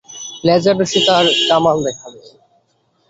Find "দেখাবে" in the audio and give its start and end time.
1.85-2.19